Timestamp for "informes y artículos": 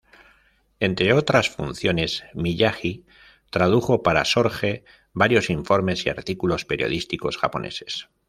5.51-6.65